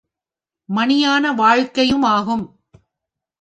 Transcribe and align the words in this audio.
மணியான 0.69 1.33
வாழ்க்கையும் 1.33 2.03
ஆகும். 2.03 2.59